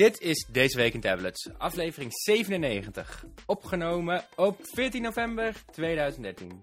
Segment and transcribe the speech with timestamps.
[0.00, 3.24] Dit is Deze Week in Tablets, aflevering 97.
[3.46, 6.62] Opgenomen op 14 november 2013.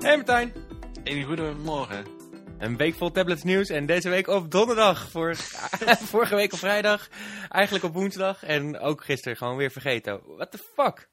[0.00, 0.52] Hey Martijn.
[1.04, 2.06] Een goedemorgen.
[2.58, 5.10] Een week vol tablets nieuws en deze week op donderdag.
[5.10, 5.34] Vor-
[6.12, 7.08] Vorige week op vrijdag,
[7.48, 10.20] eigenlijk op woensdag en ook gisteren gewoon weer vergeten.
[10.26, 11.08] What the fuck?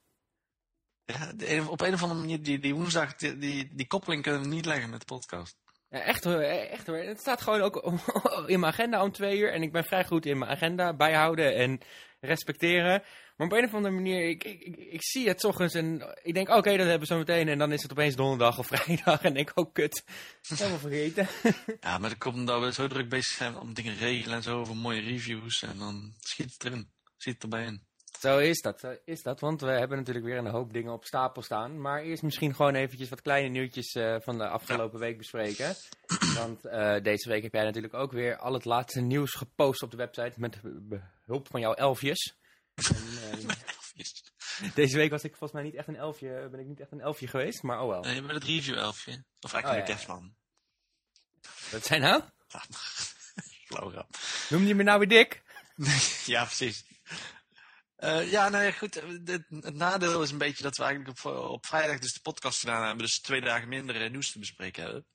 [1.19, 4.23] Ja, de een- op een of andere manier, die, die woensdag, die, die, die koppeling
[4.23, 5.55] kunnen we niet leggen met de podcast.
[5.89, 6.97] Ja, echt hoor, eh, echt hoor.
[6.97, 7.75] Het staat gewoon ook
[8.53, 9.51] in mijn agenda om twee uur.
[9.53, 11.79] En ik ben vrij goed in mijn agenda bijhouden en
[12.19, 13.03] respecteren.
[13.37, 16.15] Maar op een of andere manier, ik, ik, ik, ik zie het 's ochtends en
[16.23, 17.47] ik denk, oké, dat hebben we zo meteen.
[17.47, 19.21] En dan is het opeens donderdag of vrijdag.
[19.21, 20.03] En ik ook, kut,
[20.47, 21.27] helemaal vergeten.
[21.79, 24.63] Ja, maar dat komt omdat we zo druk bezig zijn om dingen regelen en zo,
[24.65, 25.61] voor mooie reviews.
[25.63, 27.81] En dan schiet het erin, schiet het erbij in.
[28.19, 29.39] Zo is dat, zo is dat.
[29.39, 31.81] Want we hebben natuurlijk weer een hoop dingen op stapel staan.
[31.81, 35.75] Maar eerst misschien gewoon eventjes wat kleine nieuwtjes eh, van de afgelopen week bespreken.
[36.35, 39.91] Want eh, deze week heb jij natuurlijk ook weer al het laatste nieuws gepost op
[39.91, 42.35] de website met behulp van jouw elfjes.
[42.73, 46.79] En, eh, deze week was ik volgens mij niet echt een elfje, ben ik niet
[46.79, 48.01] echt een elfje geweest, maar oh wel.
[48.01, 49.23] Nee, met het review elfje.
[49.39, 49.83] Of eigenlijk Oh, ja, ja.
[49.83, 50.35] kerstman.
[51.71, 52.21] Wat zijn nou?
[53.67, 54.07] Flauw.
[54.49, 55.43] Noem je me nou weer dik?
[56.25, 56.85] ja, precies.
[58.03, 58.95] Eh, ja, nou ja, goed.
[58.95, 62.19] eh, Het, het nadeel is een beetje dat we eigenlijk op, op vrijdag dus de
[62.21, 63.05] podcast gedaan hebben.
[63.05, 65.05] Dus twee dagen minder eh, nieuws te bespreken hebben.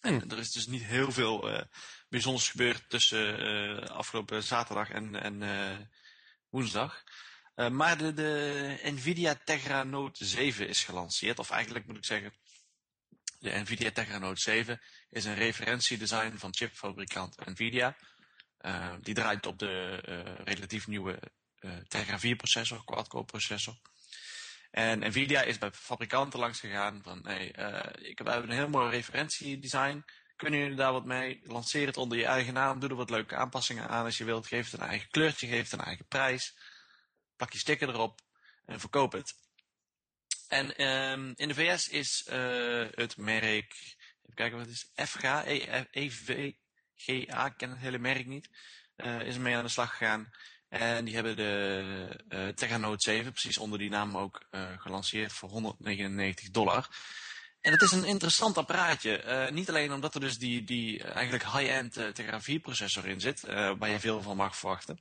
[0.00, 0.30] En Hm.
[0.30, 1.62] er is dus niet heel veel eh,
[2.08, 5.78] bijzonders gebeurd tussen eh, afgelopen zaterdag en, en eh,
[6.48, 7.02] woensdag.
[7.54, 11.38] Eh, maar de, de Nvidia Tegra Note 7 is gelanceerd.
[11.38, 12.32] Of eigenlijk moet ik zeggen,
[13.38, 17.96] de Nvidia Tegra Note 7 is een referentiedesign van chipfabrikant Nvidia.
[18.58, 21.30] Eh, die draait op de eh, relatief nieuwe eh,
[21.88, 23.74] Tegra 4 processor, quad-core processor.
[24.76, 28.90] En Nvidia is bij fabrikanten langs gegaan van, hey, eh, ik, hebben een heel mooi
[28.90, 30.04] referentiedesign.
[30.36, 31.40] Kunnen jullie daar wat mee?
[31.44, 32.80] Lanceer het onder je eigen naam.
[32.80, 34.46] Doe er wat leuke aanpassingen aan als je wilt.
[34.46, 36.56] Geef het een eigen kleurtje, geef het een eigen prijs.
[37.36, 38.20] Plak je sticker erop
[38.64, 39.34] en verkoop het.
[40.48, 43.72] En ehm, in de VS is eh, het merk,
[44.22, 48.48] even kijken wat het is, FG, E- EVGA, ik ken het hele merk niet,
[48.96, 50.30] eh, is ermee aan de slag gegaan.
[50.80, 55.32] En die hebben de eh Tegra Note 7, precies onder die naam ook, eh, gelanceerd
[55.32, 56.88] voor 199 dollar.
[57.60, 59.16] En het is een interessant apparaatje.
[59.18, 63.06] eh, niet alleen omdat er dus die, die eh, eigenlijk high-end eh, Tegra 4 processor
[63.08, 64.98] in zit, eh, waar je veel van mag verwachten.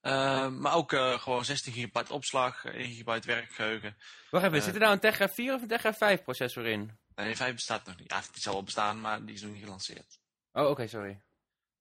[0.00, 3.96] Eh, maar ook eh, gewoon 16 gigabyte opslag, 1 gigabyte werkgeheugen.
[4.30, 4.64] Wacht even, Eh.
[4.64, 6.98] zit er nou een Tegra 4 of een Tegra 5 processor in?
[7.14, 8.10] Nee, 5 bestaat nog niet.
[8.10, 10.18] Ja, die zal wel bestaan, maar die is nog niet gelanceerd.
[10.52, 11.20] Oh, oké, sorry.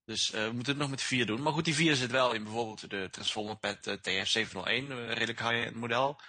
[0.05, 1.41] Dus eh, we moeten het nog met 4 doen.
[1.41, 5.39] Maar goed, die 4 zit wel in bijvoorbeeld de Transformer Pad eh, TF701, een redelijk
[5.39, 6.21] high-end model.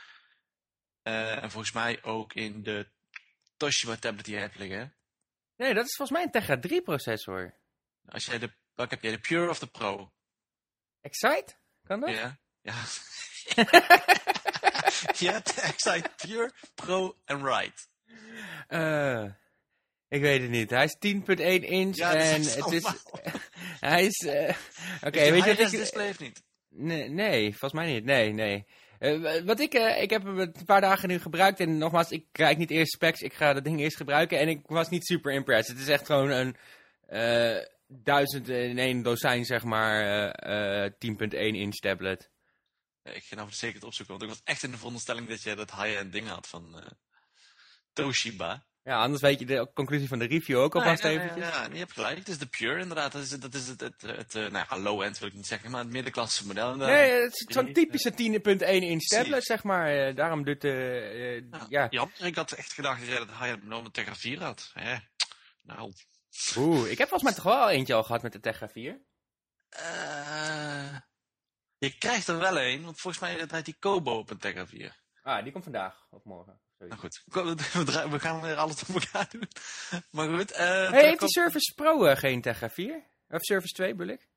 [1.02, 2.90] Eh, en volgens mij ook in de
[3.56, 4.96] Toshiba tablet die je hebt liggen.
[5.56, 7.58] Nee, dat is volgens mij een Tegra 3 processor.
[8.04, 10.12] Als jij de, welke heb jij, de Pure of de Pro?
[11.00, 11.54] Excite?
[11.82, 12.10] Kan dat?
[12.10, 12.38] Ja.
[12.60, 12.74] Ja.
[15.18, 17.88] je hebt Excite Pure, Pro en Right.
[18.68, 19.24] Eh,
[20.08, 20.70] ik weet het niet.
[20.70, 22.84] Hij is 10.1 inch Ja, en is het is...
[23.80, 24.16] hij is...
[24.26, 24.56] eh,
[25.02, 25.78] Oké, weet je wat ik...
[25.78, 26.42] display of niet?
[26.68, 28.04] Nee, nee, volgens mij niet.
[28.04, 28.66] Nee, nee.
[28.98, 32.24] Eh, wat ik, eh, ik heb hem een paar dagen nu gebruikt en nogmaals, ik
[32.32, 35.32] kijk niet eerst specs, ik ga dat ding eerst gebruiken en ik was niet super
[35.32, 35.74] impressed.
[35.76, 36.56] Het is echt gewoon een
[37.88, 40.02] duizend in één dozijn, zeg maar,
[40.32, 42.30] eh, eh, 10.1 inch tablet.
[43.02, 45.42] Ja, Ik ga nou zeker het opzoeken, want ik was echt in de veronderstelling dat
[45.42, 46.96] jij dat high-end ding had van
[47.92, 48.66] Toshiba.
[48.86, 51.38] Ja, anders weet je de conclusie van de review ook alvast Nee, eventjes.
[51.44, 52.18] nee, Ja, je hebt gelijk.
[52.18, 53.12] Het is de Pure inderdaad.
[53.12, 55.70] Dat is, dat is het, het, het, eh, nou ja, low-end wil ik niet zeggen,
[55.70, 56.96] maar het middenklasse model inderdaad.
[56.96, 58.16] Nee, het is zo'n typische 10.1
[58.66, 59.88] inch tablet, zeg maar.
[60.08, 60.70] Eh, daarom doet de...
[61.52, 61.86] eh, Ja, ja.
[61.90, 64.70] Jammer, ik had echt gedacht dat dat high-end model met Tegra 4 had.
[64.74, 64.96] Hè?
[65.62, 65.92] Nou,
[66.56, 69.00] Oeh, ik heb volgens mij toch wel eentje al gehad met de Tegra 4.
[69.68, 70.96] eh,
[71.78, 74.96] je krijgt er wel een, want volgens mij draait die Kobo op een Tegra 4.
[75.22, 76.60] Ah, die komt vandaag of morgen.
[76.78, 77.22] Nou goed,
[78.10, 79.48] we gaan weer alles op elkaar doen.
[80.10, 80.50] Maar goed.
[80.52, 83.02] eh Hey, heeft die Surface Pro eh, geen Tegra 4?
[83.28, 84.28] Of Surface 2 bedoel ik?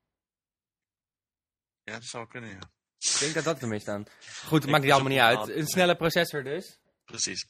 [1.84, 2.70] Ja, dat zou kunnen, ja.
[2.98, 4.06] Ik denk dat dat hem is dan.
[4.46, 5.48] Goed, maakt die allemaal niet uit.
[5.48, 6.78] Een snelle processor dus.
[7.04, 7.46] Precies.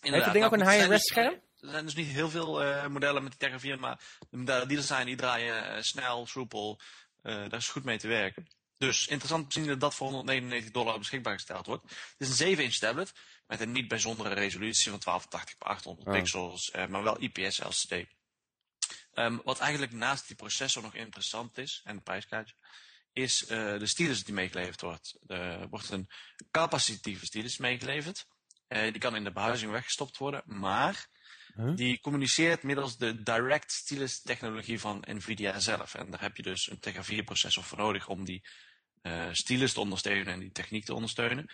[0.00, 1.40] Heeft het ding ook een nou, high-res er zijn scherm?
[1.54, 4.00] dus- Er zijn dus niet heel veel eh, modellen met die Tegra 4, maar
[4.30, 6.80] de modellen die er zijn, die draaien snel, soepel.
[7.22, 8.48] Eh, daar is goed mee te werken.
[8.78, 11.82] Dus interessant te zien dat dat voor 199 dollar beschikbaar gesteld wordt.
[12.18, 13.12] Het is een 7-inch tablet
[13.50, 16.14] met een niet bijzondere resolutie van 1280 x 800 Oh.
[16.14, 18.06] pixels, eh, maar wel IPS LCD.
[19.12, 22.54] Ehm, wat eigenlijk naast die processor nog interessant is, en het prijskaartje,
[23.12, 25.18] is de stylus die meegeleverd wordt.
[25.26, 26.10] Er wordt een
[26.50, 28.26] capacitieve stylus meegeleverd.
[28.68, 31.08] die kan in de behuizing weggestopt worden, maar
[31.74, 35.94] die communiceert middels de direct stylus technologie van Nvidia zelf.
[35.94, 38.42] En daar heb je dus een Tegra 4 processor voor nodig om die
[39.02, 41.50] uh, stylus te ondersteunen en die techniek te ondersteunen.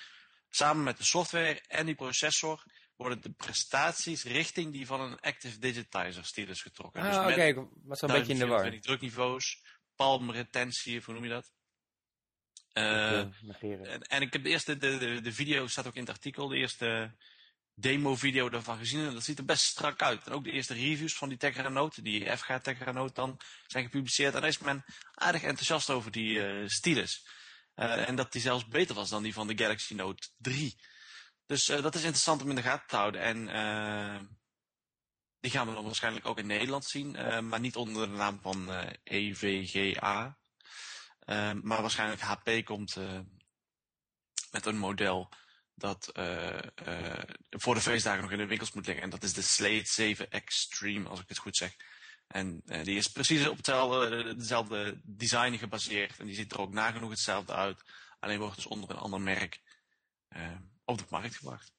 [0.56, 2.64] Samen met de software en die processor
[2.96, 7.02] worden de prestaties richting die van een Active Digitizer stylus getrokken.
[7.02, 7.68] Ah, dus oké, okay.
[7.84, 8.80] was een beetje in de war.
[8.80, 9.62] drukniveaus,
[9.96, 11.52] palmretentie, hoe noem je dat?
[12.72, 16.10] Uh, en, en, ik heb de eerste, de, de, de video staat ook in het
[16.10, 17.14] artikel, de eerste
[17.74, 19.06] demo-video daarvan gezien.
[19.06, 20.26] En dat ziet er best strak uit.
[20.26, 23.84] En ook de eerste reviews van die Tegra Note, die FG Tegra Note dan, zijn
[23.84, 24.34] gepubliceerd.
[24.34, 27.26] En daar is men aardig enthousiast over die uh, stylus.
[27.76, 30.76] Uh, en dat die zelfs beter was dan die van de Galaxy Note 3.
[31.46, 33.20] Dus uh, dat is interessant om in de gaten te houden.
[33.20, 33.46] En
[35.40, 37.11] die gaan we dan waarschijnlijk ook in Nederland zien.
[37.49, 38.70] maar niet onder de naam van
[39.05, 40.38] EVGA.
[41.62, 42.96] maar waarschijnlijk HP komt
[44.50, 45.32] met een model
[45.75, 46.11] dat
[47.50, 49.05] voor de feestdagen nog in de winkels moet liggen.
[49.05, 51.76] En dat is de Slate 7 Extreme, als ik het goed zeg.
[52.26, 56.19] En uh, die is precies op hetzelfde, dezelfde design gebaseerd.
[56.19, 57.82] En die ziet er ook nagenoeg hetzelfde uit.
[58.19, 59.61] Alleen wordt dus onder een ander merk
[60.84, 61.73] op de markt gebracht.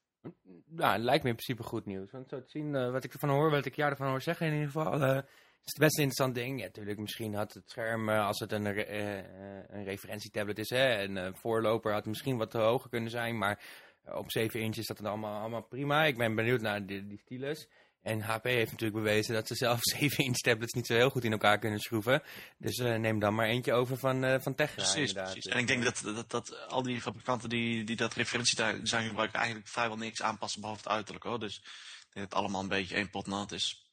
[0.76, 2.12] Het lijkt me in principe goed nieuws.
[2.12, 4.54] Want zo te zien, wat ik ervan hoor, wat ik jou ervan hoor zeggen in
[4.54, 6.62] ieder geval, is het best een interessant ding.
[6.62, 12.06] Natuurlijk, misschien had het scherm, als het een, een referentietablet is, hè, een voorloper, had
[12.06, 13.38] misschien wat te hoger kunnen zijn.
[13.38, 13.60] Maar
[14.04, 16.06] op 7 inch is dat allemaal, allemaal prima.
[16.06, 17.68] Ik ben benieuwd naar die, die stylus.
[18.02, 21.24] En HP heeft natuurlijk bewezen dat ze zelf 7 inch tablets niet zo heel goed
[21.24, 22.24] in elkaar kunnen schroeven.
[22.58, 24.76] Dus uh, neem dan maar eentje over van, uh, van Tegra.
[24.76, 25.46] Precies, precies.
[25.46, 29.68] En ik denk dat, dat, dat al die fabrikanten die, die dat referentiedesign gebruiken eigenlijk
[29.68, 31.40] vrijwel niks aanpassen behalve het uiterlijk hoor.
[31.40, 33.90] Dus ik denk dat het allemaal een beetje één pot nat is.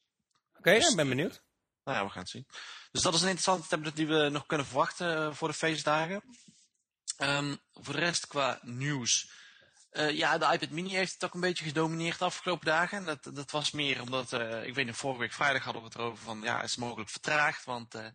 [0.48, 1.42] Oké, okay, dus, ik ben benieuwd.
[1.84, 2.46] Nou ja, we gaan het zien.
[2.90, 6.22] Dus dat is een interessante tablet die we nog kunnen verwachten uh, voor de feestdagen.
[7.18, 9.30] Um, voor de rest qua nieuws
[9.96, 13.04] uh, ja, de iPad mini heeft het ook een beetje gedomineerd de afgelopen dagen.
[13.04, 15.96] Dat, dat was meer omdat, uh, ik weet niet, vorige week vrijdag hadden we het
[15.96, 17.64] erover van, ja, is het mogelijk vertraagd?
[17.64, 18.06] Want uh,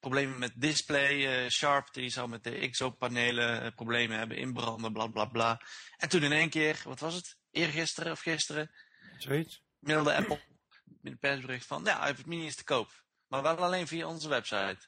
[0.00, 5.60] problemen met display, Sharp die zou met de IXO-panelen problemen hebben, inbranden, bla bla bla.
[5.96, 8.70] En toen in één keer, wat was het, eergisteren of gisteren?
[9.18, 9.62] Zoiets.
[9.78, 10.40] Mailde Apple
[10.84, 13.04] met een persbericht van, ja, iPad mini is te koop.
[13.26, 14.78] Maar wel alleen via onze website.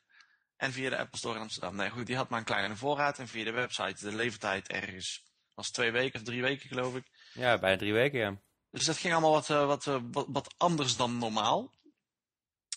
[0.57, 1.77] En via de Apple Store in Amsterdam.
[1.77, 3.19] Nee, goed, die had maar een kleine voorraad.
[3.19, 5.30] En via de website de levertijd ergens
[5.61, 7.05] was twee weken of drie weken geloof ik.
[7.33, 8.37] Ja, bijna drie weken, ja.
[8.71, 11.71] Dus dat ging allemaal wat, eh, wat, eh, wat, wat anders dan normaal.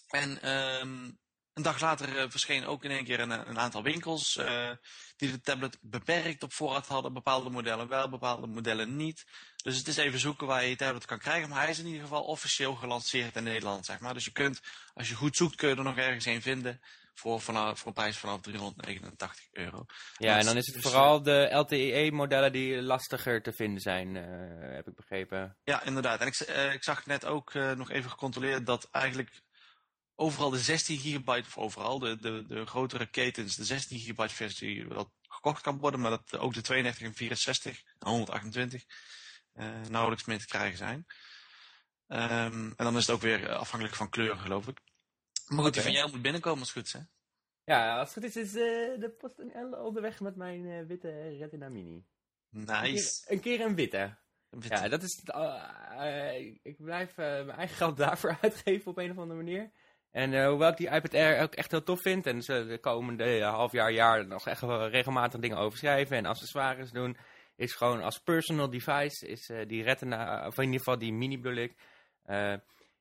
[0.07, 0.51] En
[0.81, 1.19] um,
[1.53, 4.69] een dag later uh, verscheen ook in één keer een, een aantal winkels uh,
[5.17, 7.13] die de tablet beperkt op voorraad hadden.
[7.13, 9.25] Bepaalde modellen wel, bepaalde modellen niet.
[9.63, 11.49] Dus het is even zoeken waar je je tablet kan krijgen.
[11.49, 14.13] Maar hij is in ieder geval officieel gelanceerd in Nederland, zeg maar.
[14.13, 14.61] Dus je kunt,
[14.93, 16.81] als je goed zoekt, kun je er nog ergens een vinden
[17.13, 19.85] voor, vanaf, voor een prijs vanaf 389 euro.
[20.17, 24.23] Ja, en dan is het vooral de LTE-modellen die lastiger te vinden zijn, uh,
[24.75, 25.57] heb ik begrepen.
[25.63, 26.19] Ja, inderdaad.
[26.19, 29.41] En ik, uh, ik zag net ook nog even gecontroleerd dat eigenlijk
[30.15, 34.87] overal de 16 gigabyte, of overal de, de, de grotere ketens, de 16 gigabyte versie
[34.87, 38.83] wel gekocht kan worden, maar dat ook de 32 en 64 en 128
[39.89, 41.05] nauwelijks meer te krijgen zijn.
[42.07, 44.77] Um, en dan is het ook weer afhankelijk van kleur, geloof ik.
[45.47, 46.99] Maar goed, die van jou moet binnenkomen als het goed is, hè?
[47.73, 51.69] Ja, als het goed is, is uh, de PostNL onderweg met mijn uh, witte Retina
[51.69, 52.05] Mini.
[52.49, 53.23] Nice.
[53.27, 54.17] Een keer een, witte.
[54.49, 54.75] Een witte.
[54.75, 55.21] Ja, dat is...
[55.25, 59.71] Uh, ik blijf mijn eigen geld daarvoor uitgeven op een of andere manier.
[60.13, 62.25] En hoewel ik die iPad Air ook echt heel tof vind...
[62.27, 66.17] en ze de komende half jaar, jaar nog echt regelmatig dingen overschrijven...
[66.17, 67.17] en accessoires doen...
[67.55, 69.27] is gewoon als personal device...
[69.27, 71.75] is die Retina, of in ieder geval die Mini bedoel ik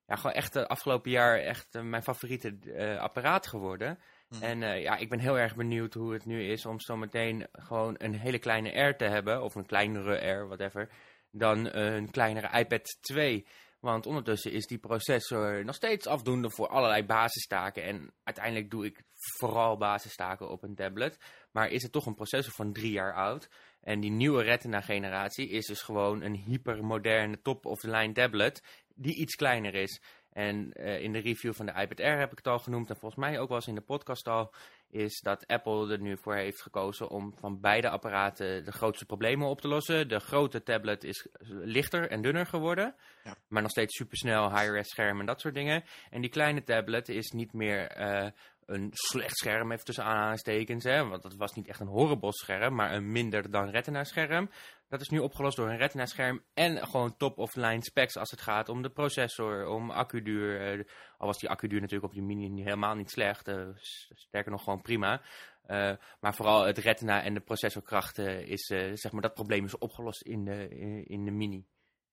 [0.07, 2.57] ja, gewoon echt de afgelopen jaar echt mijn favoriete
[3.01, 3.99] apparaat geworden.
[4.29, 4.43] Mhm.
[4.43, 7.95] En ja, ik ben heel erg benieuwd hoe het nu is om zo meteen gewoon
[7.99, 9.43] een hele kleine R te hebben.
[9.43, 10.89] Of een kleinere R, whatever.
[11.31, 13.47] Dan een kleinere iPad 2.
[13.83, 17.83] Want ondertussen is die processor nog steeds afdoende voor allerlei basistaken.
[17.83, 19.03] En uiteindelijk doe ik
[19.39, 21.19] vooral basistaken op een tablet.
[21.53, 23.49] Maar is het toch een processor van drie jaar oud.
[23.81, 28.63] En die nieuwe Retina generatie is dus gewoon een hypermoderne top-of-the-line tablet
[28.95, 30.01] die iets kleiner is.
[30.31, 32.97] En uh, in de review van de iPad Air heb ik het al genoemd en
[32.97, 34.55] volgens mij ook wel eens in de podcast al,
[34.93, 39.49] is dat Apple er nu voor heeft gekozen om van beide apparaten de grootste problemen
[39.49, 40.09] op te lossen.
[40.09, 42.95] De grote tablet is lichter en dunner geworden,
[43.25, 43.37] ja.
[43.49, 45.85] maar nog steeds supersnel, high-res scherm en dat soort dingen.
[46.11, 48.31] En die kleine tablet is niet meer uh,
[48.67, 50.85] een slecht scherm, even tussen aanhalingstekens.
[50.85, 54.51] Hè, want dat was niet echt een horrible scherm, maar een minder dan retina scherm.
[54.89, 58.69] Dat is nu opgelost door een retina scherm en gewoon top-of-line specs als het gaat
[58.69, 60.79] om de processor, om accuduur.
[60.79, 60.85] Uh,
[61.19, 63.69] al was die accuduur natuurlijk op die mini helemaal niet slecht, uh,
[64.11, 65.23] sterker nog gewoon prima.
[65.67, 70.23] Uh, maar vooral het retina en de processorkracht is, zeg maar, dat probleem is opgelost
[70.23, 70.69] in de,
[71.05, 71.67] in de mini.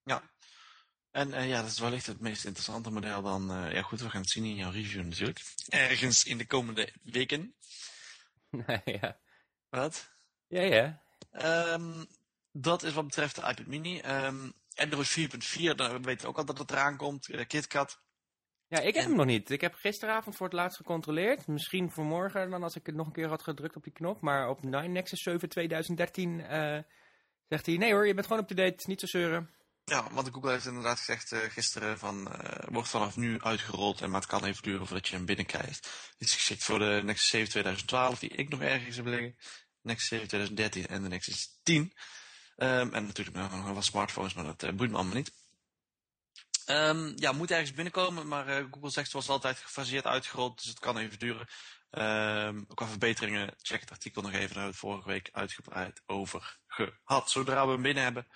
[0.03, 0.21] Ja,
[1.11, 3.51] en uh, ja, dat is wellicht het meest interessante model dan.
[3.51, 5.41] Uh, ja goed, we gaan het zien in jouw review natuurlijk.
[5.69, 7.55] Ergens in de komende weken.
[9.01, 9.19] ja.
[9.69, 10.09] Wat?
[10.47, 11.01] Ja, ja.
[11.73, 12.07] Um,
[12.51, 13.99] dat is wat betreft de iPad mini.
[13.99, 17.29] Um, Android 4.4, dan weten we ook al dat het eraan komt.
[17.29, 18.01] Uh, KitKat.
[18.67, 19.49] Ja, ik heb hem nog niet.
[19.49, 21.47] Ik heb gisteravond voor het laatst gecontroleerd.
[21.47, 24.21] Misschien voor morgen dan als ik het nog een keer had gedrukt op die knop.
[24.21, 26.39] Maar op Nine Nexus 7 2013
[27.47, 27.77] zegt hij...
[27.77, 29.49] Nee hoor, je bent gewoon up-to-date, niet zo zeuren.
[29.89, 34.09] Ja, want Google heeft inderdaad gezegd uh, gisteren van uh, wordt vanaf nu uitgerold en
[34.09, 35.89] maar het kan even duren voordat je hem binnenkrijgt.
[36.17, 39.37] Dit is geschikt voor de Nexus 7 2012 die ik nog ergens heb liggen.
[39.81, 41.93] Nexus 7 2013 en de Nexus 10.
[42.57, 45.31] Um, en natuurlijk nog wat smartphones, maar dat uh, boeit me allemaal niet.
[46.65, 50.97] Um, ja, moet ergens binnenkomen, maar Google zegt zoals altijd gefaseerd uitgerold, dus het kan
[50.97, 51.47] even duren.
[51.91, 56.01] Um, qua verbeteringen, check het artikel nog even, daar hebben we het vorige week uitgebreid
[56.05, 57.31] over gehad.
[57.31, 58.27] Zodra we hem binnen hebben,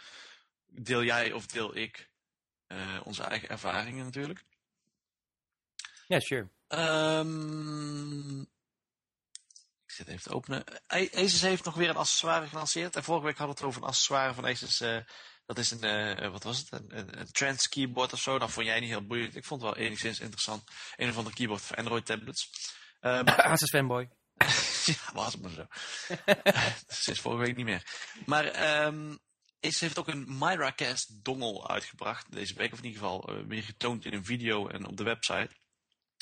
[0.76, 2.10] deel jij of deel ik
[2.68, 4.44] uh, onze eigen ervaringen natuurlijk.
[6.08, 6.50] Ja, sure.
[6.68, 8.42] Um,
[9.86, 10.64] ik zit even te openen.
[10.88, 12.96] Asus heeft nog weer een accessoire gelanceerd.
[12.96, 14.82] En vorige week hadden we het over een accessoire van Asus.
[14.82, 14.98] Uh,
[15.46, 15.86] dat is een,
[16.24, 16.72] uh, wat was het?
[16.72, 18.40] Een, een, een trans keyboard of zo.
[18.40, 19.36] Dat vond jij niet heel boeiend.
[19.36, 20.64] Ik vond het wel enigszins interessant.
[20.96, 22.50] Een of andere keyboard voor Android tablets.
[23.06, 24.10] Um, Asus fanboy.
[24.86, 25.68] ja, was het maar zo.
[27.04, 27.84] Sinds vorige week niet meer.
[28.26, 29.20] Maar um,
[29.66, 32.72] Ace heeft ook een MyraCast dongle uitgebracht deze week.
[32.72, 35.50] Of in ieder geval weer getoond in een video en op de website.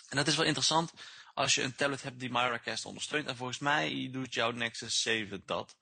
[0.10, 0.93] En dat is wel interessant
[1.33, 3.27] als je een tablet hebt die MyraCast ondersteunt.
[3.27, 5.75] En volgens mij doet jouw Nexus 7 dat.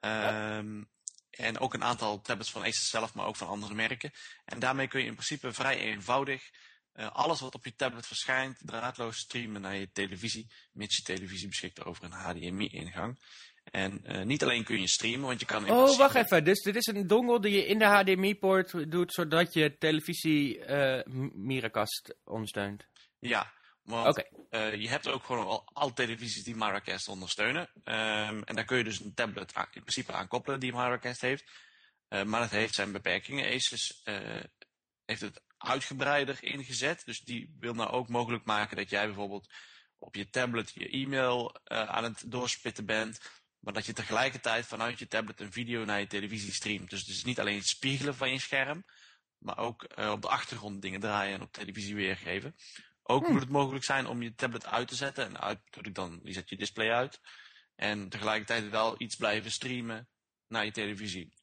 [0.00, 0.88] Um,
[1.30, 4.12] en ook een aantal tablets van Asus zelf, maar ook van andere merken.
[4.44, 6.50] En daarmee kun je in principe vrij eenvoudig
[6.94, 10.50] uh, alles wat op je tablet verschijnt draadloos streamen naar je televisie.
[10.72, 13.18] Mits je televisie beschikt over een HDMI-ingang.
[13.70, 15.70] En uh, niet alleen kun je streamen, want je kan...
[15.70, 16.44] oh, wacht even.
[16.44, 21.00] Dus dit is een dongle die je in de HDMI-poort doet, zodat je televisie uh,
[21.32, 22.86] Miracast ondersteunt?
[23.18, 24.30] Ja, want okay.
[24.50, 27.70] uh, je hebt ook gewoon al, al televisies die Miracast ondersteunen.
[27.84, 31.20] Um, en daar kun je dus een tablet aan, in principe aan koppelen die Miracast
[31.20, 31.44] heeft.
[32.08, 33.54] Maar dat heeft zijn beperkingen.
[33.54, 34.02] Asus
[35.04, 37.02] heeft het uitgebreider ingezet.
[37.04, 39.48] Dus die wil nou ook mogelijk maken dat jij bijvoorbeeld
[39.98, 43.20] op je tablet je e-mail aan het doorspitten bent
[43.60, 46.90] maar dat je tegelijkertijd vanuit je tablet een video naar je televisie streamt.
[46.90, 48.84] Dus het is niet alleen het spiegelen van je scherm,
[49.38, 52.54] maar ook uh, op de achtergrond dingen draaien en op televisie weergeven.
[53.02, 53.32] Ook hmm.
[53.32, 55.24] moet het mogelijk zijn om je tablet uit te zetten.
[55.24, 55.60] En uit
[55.92, 57.20] dan, je zet je display uit.
[57.74, 60.08] En tegelijkertijd wel iets blijven streamen
[60.46, 61.36] naar je televisie.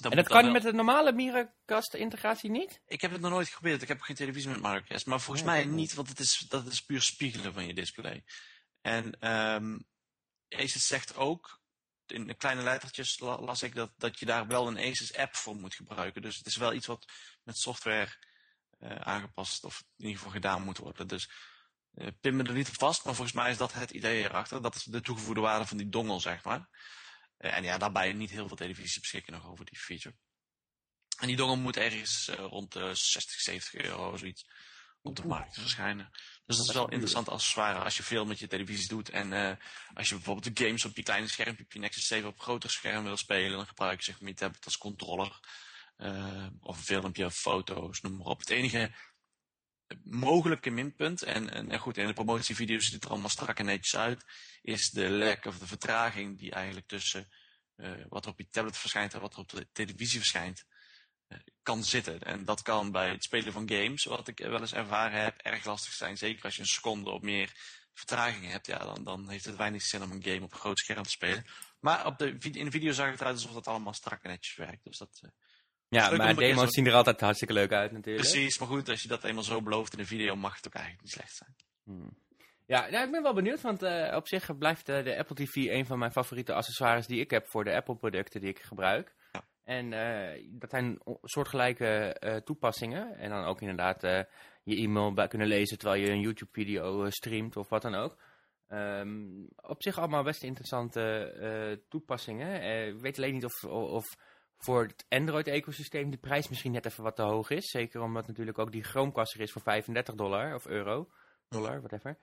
[0.00, 0.52] Dat en dat kan wel...
[0.52, 2.80] met de normale Miracast integratie niet?
[2.86, 3.82] Ik heb het nog nooit geprobeerd.
[3.82, 5.06] Ik heb geen televisie met Miracast.
[5.06, 8.24] Maar volgens mij niet, want het is, dat is puur spiegelen van je display.
[8.80, 9.86] En um,
[10.48, 11.60] Asus zegt ook,
[12.06, 15.56] in de kleine lettertjes las ik dat, dat je daar wel een Asus app voor
[15.56, 16.22] moet gebruiken.
[16.22, 17.12] Dus het is wel iets wat
[17.42, 18.16] met software
[18.80, 21.06] uh, aangepast of in ieder geval gedaan moet worden.
[21.06, 21.30] Dus
[21.94, 24.62] uh, pin me er niet op vast, maar volgens mij is dat het idee erachter.
[24.62, 26.68] Dat is de toegevoegde waarde van die dongle, zeg maar.
[27.38, 30.16] Uh, en ja, daarbij niet heel veel televisie beschikken nog over die feature.
[31.18, 34.46] En die dongle moet ergens rond de 60, 70 euro of zoiets
[35.02, 36.10] op de markt verschijnen.
[36.48, 39.10] Dus dat is wel interessant accessoire als je veel met je televisies doet.
[39.10, 39.52] En uh,
[39.94, 42.70] als je bijvoorbeeld de games op je kleine schermpje, op je Nexus 7 op groter
[42.70, 45.40] scherm wil spelen, dan gebruik je zeg maar je tablet als controller.
[45.98, 48.38] Uh, of een filmpje, foto's, noem maar op.
[48.38, 48.90] Het enige
[50.02, 53.64] mogelijke minpunt, en, en, en goed, in de promotievideo's ziet het er allemaal strak en
[53.64, 54.24] netjes uit,
[54.62, 57.28] is de lek of de vertraging die eigenlijk tussen
[57.76, 60.64] uh, wat er op je tablet verschijnt en wat er op de televisie verschijnt
[61.62, 62.22] kan zitten.
[62.22, 65.64] En dat kan bij het spelen van games, wat ik wel eens ervaren heb, erg
[65.64, 66.16] lastig zijn.
[66.16, 67.52] Zeker als je een seconde of meer
[67.92, 70.78] vertraging hebt, ja, dan, dan heeft het weinig zin om een game op een groot
[70.78, 71.44] scherm te spelen.
[71.80, 74.56] Maar op de, in de video zag het eruit alsof dat allemaal strak en netjes
[74.56, 74.84] werkt.
[74.84, 75.30] Dus dat, uh,
[75.88, 78.28] ja, maar demo's zien er altijd hartstikke leuk uit natuurlijk.
[78.28, 80.74] Precies, maar goed, als je dat eenmaal zo belooft in de video, mag het ook
[80.74, 81.56] eigenlijk niet slecht zijn.
[81.84, 82.18] Hmm.
[82.66, 85.54] Ja, nou, ik ben wel benieuwd, want uh, op zich blijft uh, de Apple TV
[85.54, 89.14] een van mijn favoriete accessoires die ik heb voor de Apple producten die ik gebruik.
[89.68, 93.16] En uh, dat zijn soortgelijke uh, toepassingen.
[93.16, 94.20] En dan ook inderdaad uh,
[94.62, 98.16] je e-mail kunnen lezen terwijl je een YouTube-video streamt of wat dan ook.
[98.68, 102.86] Um, op zich allemaal best interessante toepassingen.
[102.86, 104.04] ik weet alleen niet of, of
[104.56, 107.70] voor het Android-ecosysteem de prijs misschien net even wat te hoog is.
[107.70, 111.08] Zeker omdat natuurlijk ook die Chromecast er is voor 35 dollar of euro.
[111.48, 112.18] Dollar, whatever.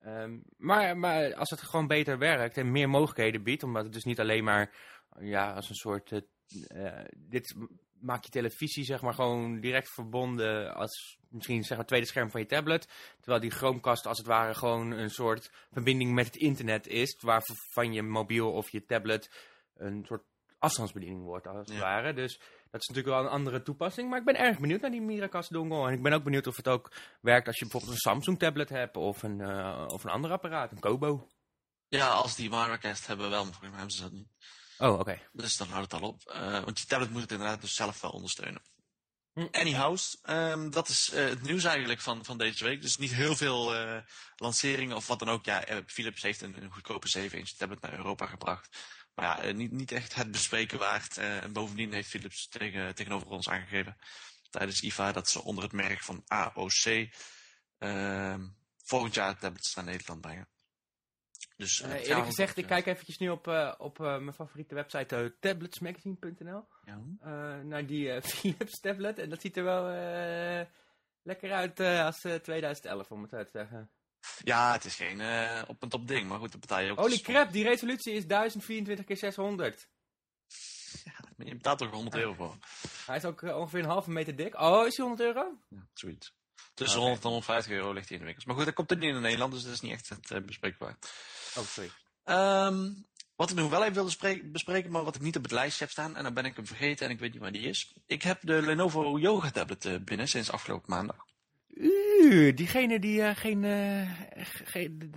[0.00, 4.04] Ehm, maar, maar als het gewoon beter werkt en meer mogelijkheden biedt, omdat het dus
[4.04, 4.74] niet alleen maar
[5.20, 6.22] ja, als een soort.
[6.68, 7.54] Eh, dit
[8.00, 12.40] maak je televisie zeg maar gewoon direct verbonden als misschien zeg maar tweede scherm van
[12.40, 12.88] je tablet.
[13.20, 17.16] Terwijl die Chromecast als het ware gewoon een soort verbinding met het internet is.
[17.20, 19.30] Waarvan je mobiel of je tablet
[19.76, 20.22] een soort
[20.58, 21.80] afstandsbediening wordt als het Ja.
[21.80, 22.12] ware.
[22.12, 22.38] Dus
[22.70, 24.08] dat is natuurlijk wel een andere toepassing.
[24.10, 25.86] Maar ik ben erg benieuwd naar die Miracast dongle.
[25.86, 28.68] En ik ben ook benieuwd of het ook werkt als je bijvoorbeeld een Samsung tablet
[28.68, 31.28] hebt of een, eh, of een ander apparaat, een Kobo.
[31.88, 34.28] Ja, als die Miracast hebben wel, maar mij hebben ze dat niet.
[34.78, 35.20] Oh, oké.
[35.32, 36.22] Dus dan houdt het al op.
[36.26, 38.62] Eh, want je tablet moet het inderdaad dus zelf wel ondersteunen.
[39.32, 39.46] Hm.
[39.50, 42.82] Anyhow, ehm, dat is eh, het nieuws eigenlijk van, van deze week.
[42.82, 43.98] Dus niet heel veel eh,
[44.36, 45.44] lanceringen of wat dan ook.
[45.44, 48.76] Ja, Philips heeft een, een goedkope 7-inch tablet naar Europa gebracht.
[49.14, 51.16] Maar ja, niet, niet echt het bespreken waard.
[51.16, 53.96] En bovendien heeft Philips tegen, tegenover ons aangegeven
[54.50, 57.08] tijdens IFA dat ze onder het merk van AOC
[57.78, 58.46] ehm,
[58.84, 60.48] volgend jaar tablets naar Nederland brengen.
[61.58, 65.36] Dus, Eh, eerlijk gezegd, ik kijk eventjes nu op, eh, op eh, mijn favoriete website
[65.40, 66.98] tabletsmagazine.nl ja.
[67.62, 69.18] naar die Philips tablet.
[69.18, 69.84] En dat ziet er wel
[71.22, 73.90] lekker uit als eh, 2011, om het zo te zeggen.
[74.38, 75.20] Ja, het is geen
[75.66, 76.98] op en top ding, maar goed, dat betaal je ook.
[76.98, 79.88] Holy crap, die resolutie is 1024 keer 600.
[81.36, 82.56] Maar Je betaalt er 100 euro voor.
[83.06, 84.60] Hij is ook ongeveer een halve meter dik.
[84.60, 85.58] Oh, is hij 100 euro?
[85.68, 86.36] Ja, zoiets.
[86.74, 87.08] Tussen Oké.
[87.08, 88.46] 100 en 150 euro ligt hij in de winkels.
[88.46, 90.96] Maar goed, dat komt er niet in Nederland, dus dat is niet echt het bespreekbaar.
[91.58, 91.90] Oh, sorry.
[92.24, 92.92] Ehm,
[93.36, 95.84] wat ik nog wel even wilde spreken- bespreken, maar wat ik niet op het lijstje
[95.84, 97.94] heb staan, en dan ben ik hem vergeten en ik weet niet waar die is.
[98.06, 101.16] Ik heb de Lenovo Yoga tablet eh, binnen sinds afgelopen maandag.
[101.74, 104.10] Uur, diegene die eh, geen, eh,
[104.46, 105.12] ge- geen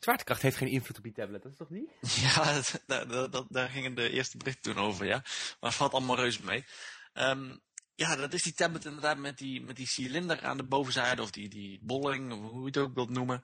[0.00, 1.88] zwaartekracht heeft geen invloed op die tablet, dat is toch niet?
[2.22, 5.16] Ja, dat, dat, dat- dat- daar gingen de eerste berichten toen over, ja.
[5.60, 6.64] Maar het valt allemaal reuze mee.
[7.12, 7.56] Ehm,
[7.94, 11.30] ja, dat is die tablet inderdaad met die, met die cilinder aan de bovenzijde, of
[11.30, 13.40] die, die bolling, of hoe je het ook wilt noemen.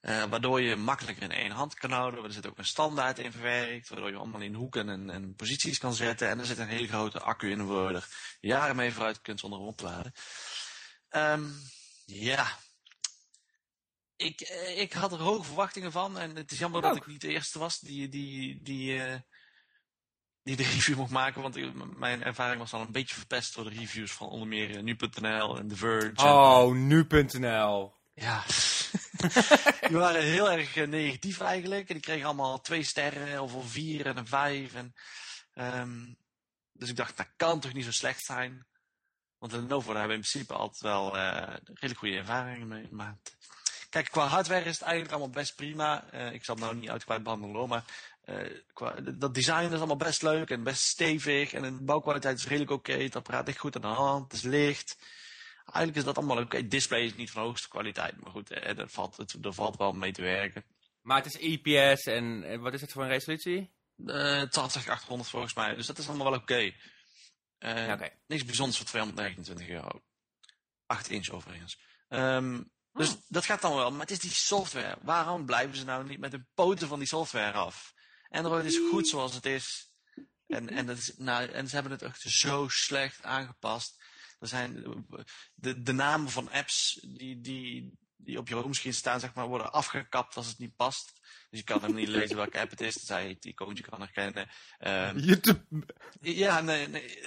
[0.00, 2.24] Eh, waardoor je makkelijker in één hand kan houden.
[2.24, 5.78] Er zit ook een standaard in verwerkt, waardoor je allemaal in hoeken en, en posities
[5.78, 6.28] kan zetten.
[6.28, 8.02] En er zit een hele grote accu in waar je
[8.40, 10.12] jaren mee vooruit kunt zonder op te laden.
[11.08, 11.44] Ehm,
[12.06, 12.58] ja.
[14.16, 16.18] Ik, eh, ik had er hoge verwachtingen van.
[16.18, 19.18] En het is jammer dat ik niet de eerste was die, die, die, eh,
[20.42, 21.42] die de review mocht maken.
[21.42, 25.58] Want mijn ervaring was al een beetje verpest door de reviews van onder meer Nu.nl
[25.58, 26.26] en The Verge.
[26.26, 27.98] Oh, nu.nl.
[28.20, 28.44] ja.
[29.88, 31.88] die waren heel erg eh, negatief eigenlijk.
[31.88, 34.74] En die kregen allemaal twee sterren of een vier en een vijf.
[34.74, 34.94] En,
[35.54, 36.06] ehm,
[36.72, 38.66] dus ik dacht, dat kan toch niet zo slecht zijn.
[39.38, 42.88] Want Lenovo daar hebben we in principe altijd wel eh redelijk goede ervaringen mee.
[42.90, 43.18] Maar
[43.90, 46.04] kijk, qua hardware is het eigenlijk allemaal best prima.
[46.10, 47.84] Eh, ik zal het nou niet uitgebreid behandelen hoor, maar
[48.24, 51.52] eh, qua, dat design is allemaal best leuk en best stevig.
[51.52, 52.92] En de bouwkwaliteit is redelijk oké.
[52.92, 54.96] Het apparaat ligt goed aan de hand, het is licht.
[55.72, 56.56] Eigenlijk is dat allemaal oké.
[56.56, 59.76] Het display is niet van hoogste kwaliteit, maar goed, eh, er, valt, het, er valt
[59.76, 60.64] wel mee te werken.
[61.00, 63.72] Maar het is IPS en eh, wat is het voor een resolutie?
[64.04, 66.72] Het zal zeg 800 volgens mij, dus dat is allemaal wel oké.
[67.58, 68.00] Eh.
[68.26, 70.02] Niks bijzonders voor 229 euro.
[70.86, 71.80] 8 inch overigens.
[72.08, 73.22] Ehm, dus Hmm.
[73.28, 74.98] dat gaat dan wel, maar het is die software.
[75.02, 77.94] Waarom blijven ze nou niet met de poten van die software af?
[78.28, 79.92] Android is goed zoals het is.
[80.46, 83.99] En, en, dat is, nou, en ze hebben het echt zo slecht aangepast.
[84.40, 84.84] Er zijn
[85.54, 89.72] de, de namen van apps die, die, die op je homescreen staan, zeg maar, worden
[89.72, 91.12] afgekapt als het niet past.
[91.50, 94.00] Dus je kan helemaal niet lezen welke app het is, tenzij je het icoontje kan
[94.00, 94.48] herkennen.
[94.78, 95.64] Ehm, YouTube.
[96.20, 97.18] ja, nee, nee,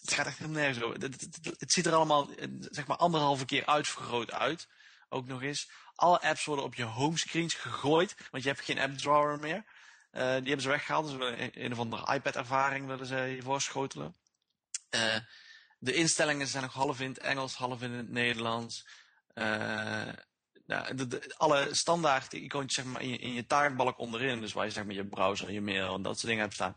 [0.00, 1.00] het gaat echt helemaal nergens over.
[1.00, 2.30] Het, het- het- het ziet er allemaal,
[2.70, 4.68] zeg maar, anderhalve keer uitvergroot uit.
[5.08, 5.70] Ook nog eens.
[5.94, 9.64] Alle apps worden op je homescreens gegooid, want je hebt geen app drawer meer.
[10.10, 14.16] Eh, die hebben ze weggehaald, dus een, een of andere iPad-ervaring willen ze je voorschotelen.
[14.88, 15.16] Eh,
[15.82, 18.86] de instellingen zijn nog half in het Engels, half in het Nederlands.
[19.34, 20.08] Eh,
[20.66, 24.70] nou, alle standaard icoontjes zeg maar, in, je, in je taartbalk onderin, dus waar je
[24.70, 26.74] zeg maar, je browser, je mail en dat soort dingen hebt staan,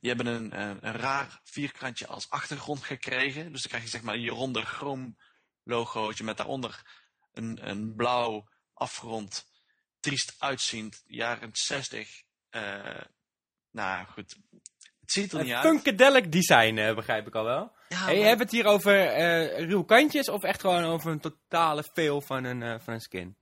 [0.00, 3.52] die hebben een, een, een raar vierkantje als achtergrond gekregen.
[3.52, 5.14] Dus dan krijg je zeg maar je ronde Chrome
[5.62, 6.82] logootje met daaronder
[7.32, 9.46] een, een blauw afgerond,
[10.00, 12.22] triest uitziend, jaren 60.
[12.50, 13.00] eh
[13.70, 14.36] nou goed,
[15.06, 15.66] het ziet er niet Een uit.
[15.66, 17.72] funkadelic design, eh, begrijp ik al wel.
[17.88, 19.16] Ja, Hey, maar- het hier over
[19.66, 23.36] ruw kantjes of echt gewoon over een totale fail van een, eh, van een skin?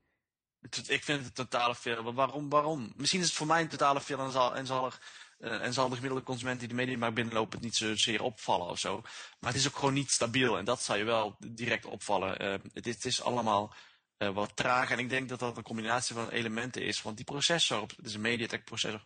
[0.87, 2.03] Ik vind het een totale veel.
[2.03, 2.49] Maar waarom?
[2.49, 2.93] waarom?
[2.97, 4.93] Misschien is het voor mij een totale veel en zal, en zal,
[5.39, 8.79] er, en zal de gemiddelde consument die de mediamarkt binnenloopt het niet zozeer opvallen of
[8.79, 9.01] zo.
[9.41, 12.61] Maar het is ook gewoon niet stabiel en dat zou je wel direct opvallen.
[12.73, 13.75] Het, is, het is allemaal
[14.19, 17.03] wat traag en ik denk dat dat een combinatie van elementen is.
[17.03, 19.05] Want die processor, het is een MediaTek processor,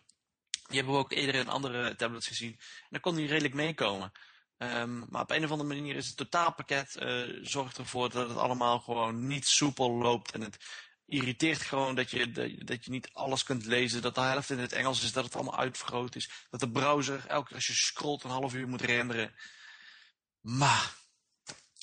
[0.69, 2.51] die hebben we ook eerder in andere tablets gezien.
[2.51, 4.11] En daar kon die redelijk meekomen.
[4.57, 8.37] Ehm, maar op een of andere manier is het totaalpakket eh, zorgt ervoor dat het
[8.37, 10.57] allemaal gewoon niet soepel loopt en het
[11.05, 14.01] irriteert gewoon dat je, dat, dat je niet alles kunt lezen.
[14.01, 16.29] Dat de helft in het Engels is, dat het allemaal uitvergroot is.
[16.49, 19.35] Dat de browser elke keer als je scrolt een half uur moet renderen.
[20.41, 20.97] Maar...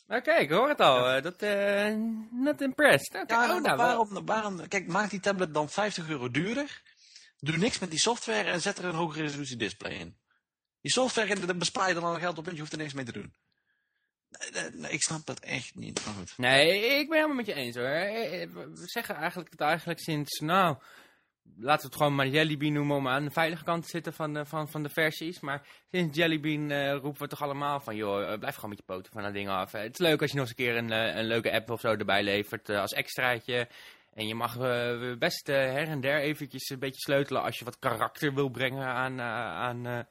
[0.06, 1.08] Maar kijk, ik hoor het al.
[1.08, 1.94] eh, dat, eh
[2.30, 3.24] not impressed.
[3.26, 6.82] Ja, oh, nou, waarom, waarom, kijk, maak die tablet dan 50 euro duurder.
[7.38, 10.16] Doe niks met die software en zet er een hoge resolutie display in.
[10.80, 13.04] Die software, daar bespaar je dan al geld op en je hoeft er niks mee
[13.04, 13.34] te doen.
[14.88, 16.06] Ik snap dat echt niet.
[16.36, 17.84] Nee, ik ben helemaal met je eens hoor.
[17.84, 20.76] Eh, eh, We zeggen eigenlijk het eigenlijk sinds, nou,
[21.56, 24.12] laten we het gewoon maar Jelly Bean noemen om aan de veilige kant te zitten
[24.12, 25.40] van de, van, van de versies.
[25.40, 28.84] Maar sinds Jelly Bean eh, roepen we toch allemaal van, joh, blijf gewoon met je
[28.84, 29.72] poten van dat ding af.
[29.72, 31.88] Het is leuk als je nog eens een keer een, een leuke app of zo
[31.88, 33.68] erbij levert als extraatje.
[34.16, 37.64] En je mag eh, best eh, her en der eventjes een beetje sleutelen als je
[37.64, 40.06] wat karakter wil brengen aan, eh, aan,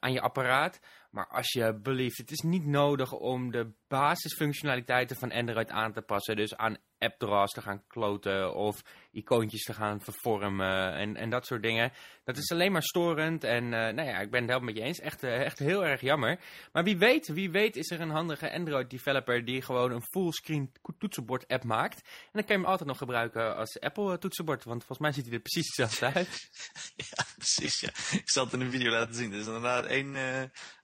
[0.00, 0.80] aan je apparaat.
[1.10, 6.02] Maar als je belieft, het is niet nodig om de basisfunctionaliteiten van Android aan te
[6.02, 6.36] passen.
[6.36, 8.82] Dus aan appdraws te gaan kloten of
[9.12, 11.92] icoontjes te gaan vervormen en, en dat soort dingen.
[12.24, 14.82] Dat is alleen maar storend en eh, nou ja, ik ben het helemaal met je
[14.82, 15.00] eens.
[15.00, 16.38] Echt, eh, echt heel erg jammer.
[16.72, 20.72] Maar wie weet, wie weet is er een handige Android developer die gewoon een fullscreen
[20.98, 21.98] toetsenbord app maakt.
[22.00, 25.12] En dan kan je hem altijd nog gebruiken als Apple eh, toetsenbord, want volgens mij
[25.12, 26.48] ziet hij er precies hetzelfde uit.
[26.96, 27.88] Ja, precies, ja.
[28.18, 29.30] Ik zal het in een video laten zien.
[29.30, 30.16] Het is inderdaad één,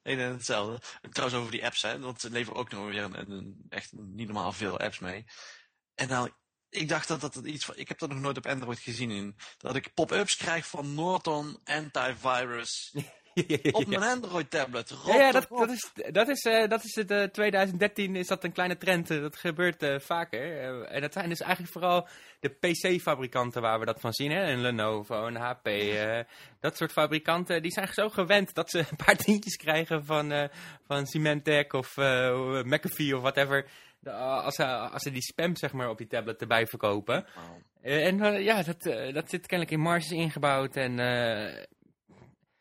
[0.03, 0.81] één en hetzelfde.
[1.11, 1.99] Trouwens over die apps, hè.
[1.99, 5.25] Want ze leveren ook nog weer een, een- echt niet normaal veel apps mee.
[5.95, 6.31] En nou,
[6.71, 7.75] ik dacht dat dat iets van...
[7.77, 9.11] Ik heb dat nog nooit op Android gezien.
[9.11, 12.95] In, dat ik pop-ups krijg van Norton Antivirus
[13.73, 14.95] op mijn Android tablet.
[15.07, 18.53] Ja, dat, dat is, dat is, eh, dat is het, eh, 2013 is dat een
[18.53, 19.11] kleine trend.
[19.11, 20.59] eh, dat gebeurt eh, vaker.
[20.61, 22.09] Eh, en dat zijn dus eigenlijk vooral
[22.41, 24.31] de PC-fabrikanten waar we dat van zien.
[24.31, 24.51] Hè?
[24.53, 25.67] Een Lenovo, een HP.
[25.67, 26.19] eh,
[26.61, 30.49] dat soort fabrikanten, die zijn zo gewend dat ze een paar tientjes krijgen van, eh,
[30.87, 33.67] van Symantec of eh, McAfee of whatever.
[34.03, 37.27] De- als, ze, als ze die spam zeg maar, op die tablet erbij verkopen.
[37.83, 40.77] Eh, en eh, ja, dat, eh, dat zit kennelijk in marges ingebouwd.
[40.77, 41.57] En eh,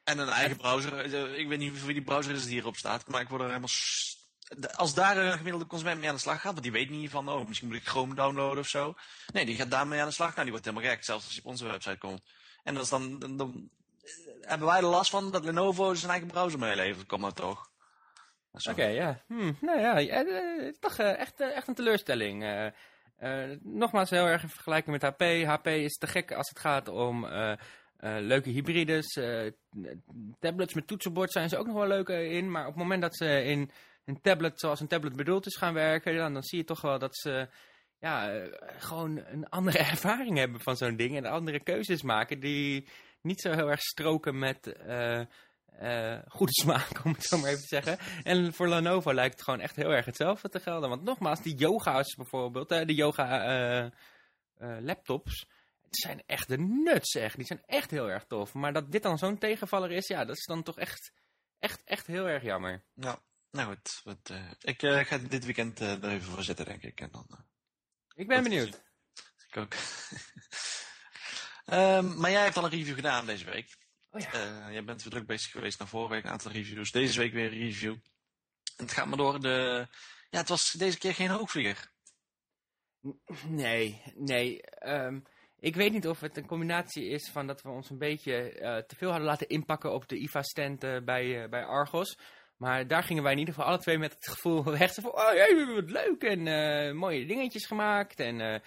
[0.04, 1.13] En een eigen browser.
[1.13, 3.08] Eh, Ik weet niet wie die browser is die hierop staat.
[3.08, 3.69] Maar ik word er helemaal...
[4.75, 6.51] Als daar een gemiddelde consument mee aan de slag gaat.
[6.51, 7.30] Want die weet niet van...
[7.30, 8.93] Oh, misschien moet ik Chrome downloaden of zo.
[9.34, 10.30] Nee, die gaat daarmee aan de slag.
[10.30, 11.04] Nou, die wordt helemaal gek.
[11.04, 12.21] Zelfs als je op onze website komt.
[12.63, 13.19] En dat is dan...
[13.19, 13.69] dan, dan
[14.01, 14.10] eh,
[14.41, 17.08] hebben wij er last van dat Lenovo zijn eigen browser meelevert.
[17.08, 17.70] Kom maar toch.
[18.52, 19.22] Oké, ja.
[19.28, 20.18] Hm, nou ja, eh,
[20.58, 22.72] het is toch eh, echt, eh, echt een teleurstelling.
[23.62, 25.22] Nogmaals, heel erg in vergelijking met HP.
[25.46, 27.28] HP is te gek als het gaat om
[28.00, 29.20] leuke hybrides.
[30.40, 32.52] tablets met toetsenbord zijn ze ook nog wel leuk in.
[32.52, 33.72] Maar op het moment dat ze in
[34.06, 36.16] een tablet zoals een tablet bedoeld is gaan werken...
[36.16, 37.48] dan, dan zie je toch wel dat ze
[38.00, 38.44] ja,
[38.78, 41.18] gewoon een andere ervaring hebben van zo'n ding.
[41.18, 42.88] En andere keuzes maken die
[43.22, 44.76] niet zo heel erg stroken met...
[45.77, 47.97] eh, eh, goede smaak, om het zo maar even te zeggen.
[48.23, 50.89] En voor Lenovo lijkt het gewoon echt heel erg hetzelfde te gelden.
[50.89, 55.45] Want nogmaals, die yoga's bijvoorbeeld, de yoga eh, eh, laptops,
[55.81, 57.36] die zijn echt de nuts, echt.
[57.36, 58.53] Die zijn echt heel erg tof.
[58.53, 61.12] Maar dat dit dan zo'n tegenvaller is, ja, dat is dan toch echt,
[61.60, 62.84] echt, echt heel erg jammer.
[62.93, 63.19] Ja,
[63.51, 64.01] nou goed.
[64.03, 66.99] Wat, ik ga dit weekend er even voor zitten, denk ik.
[67.01, 67.27] En dan...
[68.13, 68.81] Ik ben benieuwd.
[69.47, 69.73] Ik ook.
[71.65, 73.77] Ehm, maar jij hebt al een review gedaan deze week.
[74.12, 74.32] Oh ja.
[74.32, 76.91] Eh, jij bent weer druk bezig geweest naar vorige week een aantal reviews.
[76.91, 77.95] Deze week weer een review.
[78.78, 79.88] En het gaat maar door de...
[80.30, 81.91] Ja, het was deze keer geen hoogvlieger.
[83.47, 84.62] Nee, nee.
[84.62, 85.19] ehm,
[85.60, 88.78] ik weet niet of het een combinatie is van dat we ons een beetje eh,
[88.78, 92.17] te veel hadden laten inpakken op de IFA-stand eh, bij, bij Argos.
[92.58, 94.93] Maar daar gingen wij in ieder geval alle twee met het gevoel weg.
[94.93, 98.19] Van, oh jee, wat leuk en mooie dingetjes gemaakt.
[98.19, 98.62] En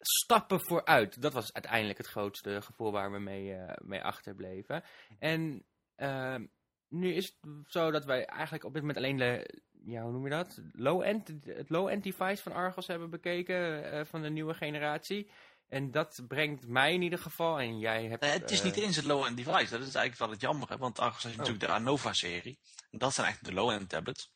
[0.00, 1.22] stappen vooruit.
[1.22, 4.82] Dat was uiteindelijk het grootste gevoel waar we mee, eh, mee achterbleven.
[5.18, 5.64] En
[5.96, 6.46] ehm,
[6.88, 10.24] nu is het zo dat wij eigenlijk op dit moment alleen de, ja, hoe noem
[10.24, 10.60] je dat?
[10.72, 15.30] Low-end, het low-end device van Argos hebben bekeken eh, van de nieuwe generatie.
[15.68, 18.22] En dat brengt mij in ieder geval, en jij hebt...
[18.22, 19.70] Nee, het is eh, niet eens het low-end device.
[19.70, 20.78] Dat is eigenlijk wel het jammer.
[20.78, 21.40] Want Argos heeft Oh.
[21.40, 22.58] natuurlijk de Anova-serie.
[22.90, 24.32] En dat zijn eigenlijk de low-end tablets.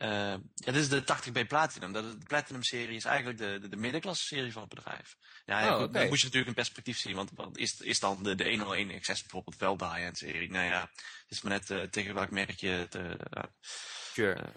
[0.00, 1.92] Ja, dit is de 80B Platinum.
[1.92, 5.16] Dat, de Platinum-serie is eigenlijk de, de, de middenklasse-serie van het bedrijf.
[5.44, 7.14] Ja, Oh, dat moet je natuurlijk in perspectief zien.
[7.14, 10.50] Want wat is, is dan de, de 101 XS bijvoorbeeld wel de high-end-serie?
[10.50, 13.42] Nou ja, het is maar net eh, tegen welk merk je het eh,
[14.12, 14.52] Sure.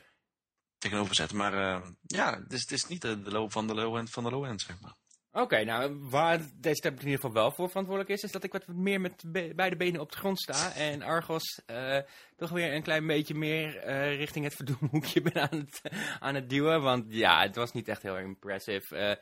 [0.77, 1.34] tegenover zet.
[1.34, 4.29] Maar ja, het is, het is niet de, de low van de low-end van de
[4.29, 4.95] low-end, zeg maar.
[5.36, 8.52] Oké, nou, waar deze tablet in ieder geval wel voor verantwoordelijk is, is dat ik
[8.52, 10.74] wat meer met be- beide benen op de grond sta.
[10.76, 11.98] En Argos eh,
[12.38, 15.82] toch weer een klein beetje meer eh, richting het verdoemhoekje ben aan het,
[16.19, 16.82] aan het duwen.
[16.82, 18.96] Want ja, het was niet echt heel impressive.
[18.96, 19.15] Eh,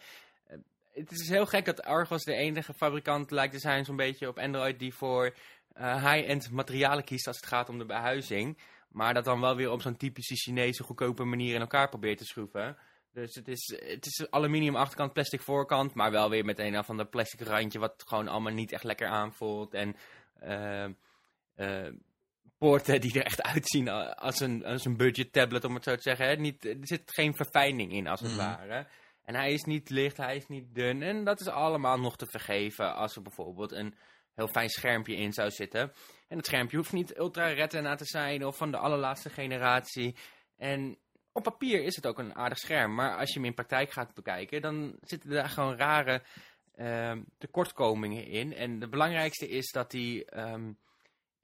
[0.92, 4.40] het is heel gek dat Argos de enige fabrikant lijkt te zijn, zo'n beetje op
[4.40, 5.36] Android, die voor
[5.78, 8.58] high-end materialen kiest als het gaat om de behuizing.
[8.90, 12.26] Maar dat dan wel weer op zo'n typische Chinese goedkope manier in elkaar probeert te
[12.26, 12.78] schroeven.
[13.14, 16.98] Dus het is, het is aluminium achterkant, plastic voorkant, maar wel weer met een van
[16.98, 19.74] de plastic randje wat gewoon allemaal niet echt lekker aanvoelt.
[19.74, 19.96] En
[20.44, 20.88] uh,
[21.58, 21.94] uh,
[22.58, 26.02] poorten die er echt uitzien als een, als een budget tablet, om het zo te
[26.02, 26.28] zeggen.
[26.28, 26.36] Hè?
[26.36, 28.88] Niet, er zit geen verfijning in, als het mm ware.
[29.24, 31.02] En hij is niet licht, hij is niet dun.
[31.02, 33.96] En dat is allemaal nog te vergeven als er bijvoorbeeld een
[34.36, 35.94] heel fijn schermpje in zou zitten.
[36.28, 40.16] En het schermpje hoeft niet ultra retina te zijn of van de allerlaatste generatie.
[40.58, 40.98] En
[41.32, 42.96] op papier is het ook een aardig scherm.
[42.96, 46.24] Maar als je hem in praktijk gaat bekijken, dan zitten daar gewoon rare
[46.76, 48.54] uh, tekortkomingen in.
[48.54, 50.78] En de belangrijkste is dat hij um,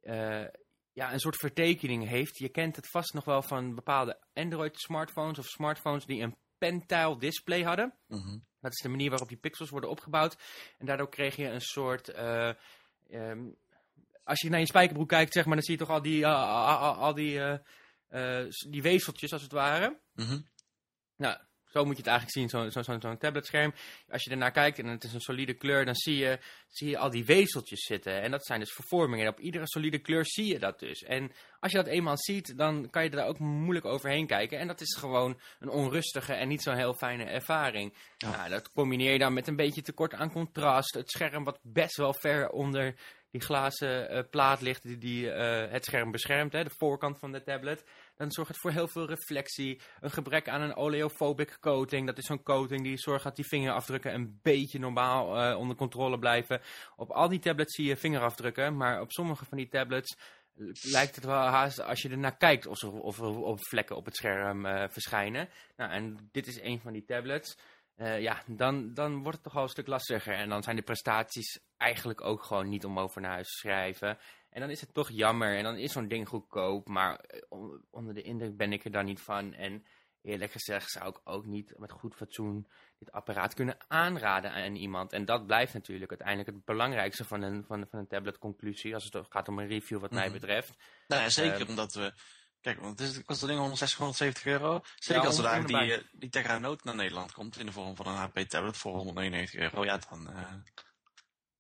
[0.04, 0.46] uh,
[0.94, 2.38] ja, een soort vertekening heeft.
[2.38, 7.18] Je kent het vast nog wel van bepaalde Android smartphones of smartphones die een pentile
[7.20, 7.94] display hadden.
[8.08, 8.38] Mhm.
[8.60, 10.38] Dat is de manier waarop die pixels worden opgebouwd.
[10.78, 12.10] En daardoor kreeg je een soort...
[12.10, 12.54] Uh,
[13.12, 13.56] um,
[14.24, 16.78] als je naar je spijkerbroek kijkt, zeg maar, dan zie je toch al die, uh,
[16.78, 17.40] al, al, die,
[18.70, 20.00] die weefseltjes, als het ware.
[20.14, 20.40] Mhm.
[21.16, 21.38] Nou,
[21.78, 23.74] zo moet je het eigenlijk zien, zo'n zo, zo, zo tabletscherm.
[24.10, 26.98] Als je ernaar kijkt en het is een solide kleur, dan zie je, zie je
[26.98, 28.22] al die weefseltjes zitten.
[28.22, 29.26] En dat zijn dus vervormingen.
[29.26, 31.04] En op iedere solide kleur zie je dat dus.
[31.04, 34.60] En als je dat eenmaal ziet, dan kan je er ook moeilijk overheen kijken.
[34.60, 37.94] En dat is gewoon een onrustige en niet zo'n heel fijne ervaring.
[38.18, 38.30] Ja.
[38.30, 40.94] Nou, dat combineer je dan met een beetje tekort aan contrast.
[40.94, 42.96] Het scherm wat best wel ver onder
[43.38, 47.32] die glazen uh, plaat ligt die, die uh, het scherm beschermt, hè, de voorkant van
[47.32, 47.84] de tablet.
[48.16, 49.82] Dan zorgt het voor heel veel reflectie.
[50.00, 52.06] Een gebrek aan een oleophobic coating.
[52.06, 56.20] Dat is zo'n coating die zorgt dat die vingerafdrukken een beetje normaal uh, onder controle
[56.20, 56.62] blijven.
[56.96, 60.18] Op al die tablets zie je vingerafdrukken, maar op sommige van die tablets
[60.82, 64.06] lijkt het wel haast als je ernaar kijkt of er, of er of vlekken op
[64.06, 65.50] het scherm verschijnen.
[65.76, 67.58] Nou, en dit is een van die tablets.
[67.98, 70.34] Uh, ja, dan, dan wordt het toch wel een stuk lastiger.
[70.34, 74.18] En dan zijn de prestaties eigenlijk ook gewoon niet om over naar huis te schrijven.
[74.50, 75.58] En dan is het toch jammer.
[75.58, 76.88] En dan is zo'n ding goedkoop.
[76.88, 77.26] Maar
[77.90, 79.54] onder de indruk ben ik er dan niet van.
[79.54, 79.86] En
[80.22, 82.68] eerlijk gezegd zou ik ook niet met goed fatsoen
[83.00, 85.14] dit apparaat kunnen aanraden aan iemand.
[85.14, 88.94] En dat blijft natuurlijk uiteindelijk het belangrijkste van een, van, van een tablet-conclusie.
[88.94, 90.74] Als het gaat om een review wat mij betreft.
[91.08, 92.14] Nou ja, zeker uh, omdat we...
[92.68, 94.82] Kijk, want het, is, kost dat ding 160, 170 euro.
[94.96, 97.96] Zeker ja, als er daar die, die Tegra Note naar Nederland komt in de vorm
[97.96, 99.86] van een HP tablet voor 199 euro.
[99.86, 100.36] Ja, dan uh,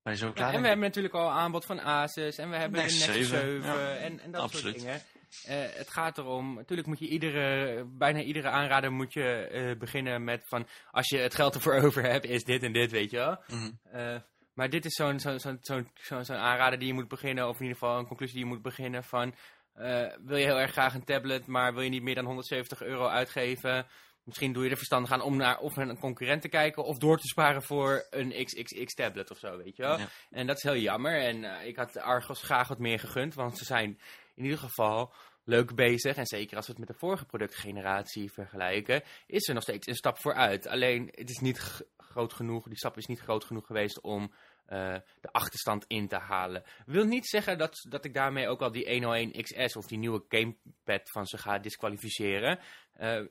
[0.01, 0.47] ben je zo klaar.
[0.47, 3.25] Ja, en we hebben natuurlijk al aanbod van Asus en we hebben de Nexus 7,
[3.25, 4.81] 7 ja, en, en dat absoluut.
[4.81, 5.01] soort dingen.
[5.47, 10.23] Uh, het gaat erom, natuurlijk moet je iedere, bijna iedere aanrader moet je uh, beginnen
[10.23, 13.17] met van, als je het geld ervoor over hebt, is dit en dit, weet je
[13.17, 13.37] wel.
[13.47, 13.99] Mm -hmm.
[13.99, 14.19] uh,
[14.53, 17.55] maar dit is zo'n zo'n zo'n zo'n zo, zo aanrader die je moet beginnen, of
[17.55, 19.35] in ieder geval een conclusie die je moet beginnen van,
[19.79, 22.81] uh, wil je heel erg graag een tablet, maar wil je niet meer dan 170
[22.81, 23.85] euro uitgeven?
[24.23, 27.17] Misschien doe je er verstandig aan om naar of een concurrent te kijken of door
[27.17, 29.97] te sparen voor een XXX tablet of zo, weet je wel.
[29.97, 30.07] Ja.
[30.29, 33.57] En dat is heel jammer en uh, ik had Argos graag wat meer gegund, want
[33.57, 33.99] ze zijn
[34.35, 35.13] in ieder geval
[35.43, 36.15] leuk bezig.
[36.15, 39.95] En zeker als we het met de vorige productgeneratie vergelijken, is er nog steeds een
[39.95, 40.67] stap vooruit.
[40.67, 44.31] Alleen, het is niet groot genoeg, die stap is niet groot genoeg geweest om
[44.69, 46.63] uh, de achterstand in te halen.
[46.85, 50.25] Wil niet zeggen dat, dat ik daarmee ook al die 101 XS of die nieuwe
[50.27, 52.59] gamepad van ze ga disqualificeren.
[52.99, 53.25] Uh,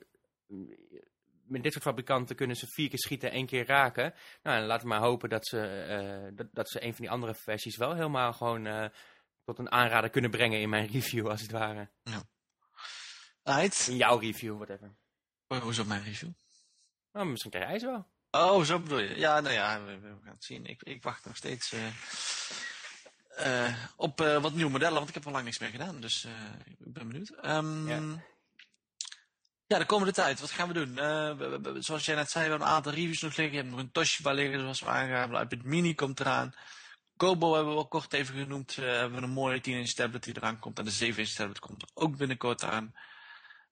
[1.47, 4.13] met dit soort fabrikanten kunnen ze vier keer schieten, één keer raken.
[4.43, 5.85] Nou, laten we maar hopen dat ze,
[6.29, 8.91] uh, dat, dat, ze een van die andere versies wel helemaal gewoon
[9.43, 11.89] tot een aanrader kunnen brengen in mijn review, als het ware.
[12.03, 12.23] Ja.
[13.43, 13.87] Right.
[13.87, 14.95] In jouw review, whatever.
[15.47, 16.29] Oh, hoezo mijn review?
[17.11, 18.07] Nou, misschien krijg jij ze wel.
[18.31, 19.17] Oh, zo bedoel je.
[19.17, 20.65] Ja, nou ja, we, we gaan het zien.
[20.65, 21.87] Ik, ik wacht nog steeds uh,
[23.39, 26.01] uh, op uh, wat nieuwe modellen, want ik heb al lang niks meer gedaan.
[26.01, 26.27] Dus
[26.77, 27.31] ik ben benieuwd.
[27.45, 28.23] Um, ja.
[29.67, 29.77] ja.
[29.77, 30.95] de komende tijd, wat gaan we doen?
[31.37, 33.55] We, we, zoals jij net zei, we hebben een aantal reviews nog liggen.
[33.55, 35.41] Je hebt nog een Toshiba liggen, zoals we aangaven.
[35.41, 36.53] iPad Mini komt eraan.
[37.17, 38.75] Kobo hebben we al kort even genoemd.
[38.75, 40.79] hebben we een mooie 10-inch tablet die eraan komt.
[40.79, 42.93] En de 7-inch tablet komt er ook binnenkort aan.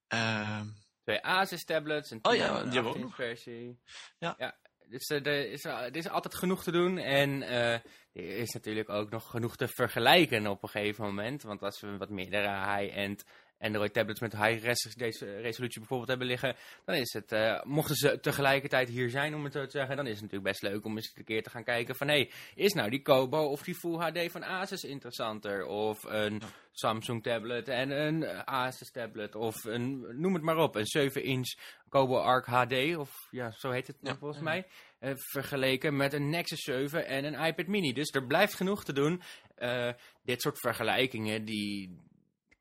[0.07, 0.67] Ehm,
[1.05, 3.79] Twee Asus tablets, een 10 oh, ja, die hebben versie.
[4.19, 4.35] Ja.
[4.37, 4.55] ja.
[4.89, 8.89] Dus uh, er, is, er is altijd genoeg te doen en uh, er is natuurlijk
[8.89, 11.43] ook nog genoeg te vergelijken op een gegeven moment.
[11.43, 13.23] Want als we wat meerdere high-end
[13.59, 17.95] Android tablets met high res deze resolutie bijvoorbeeld hebben liggen, dan is het, uh, mochten
[17.95, 20.85] ze tegelijkertijd hier zijn om het zo te zeggen, dan is het natuurlijk best leuk
[20.85, 23.63] om eens een keer te gaan kijken van hé, hey, is nou die Kobo of
[23.63, 25.65] die Full HD van Asus interessanter?
[25.65, 26.41] Of een.
[26.77, 31.53] Samsung tablet en een Asus tablet of een, noem het maar op, een 7-inch
[31.89, 34.17] Kobo Arc HD, of ja, zo heet het ja.
[34.17, 34.65] volgens mij,
[34.99, 37.93] uh, vergeleken met een Nexus 7 en een iPad mini.
[37.93, 39.21] Dus er blijft genoeg te doen.
[39.57, 39.91] Uh,
[40.23, 41.99] dit soort vergelijkingen, die